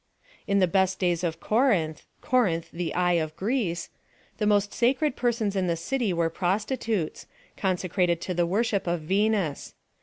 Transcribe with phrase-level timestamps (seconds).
[0.47, 3.91] In the best days of Corinth —"Corinth, the ey 3 of Greece"—
[4.39, 9.75] the most sacred persons in the city were prostitutes, consecrated to the worship of Venus.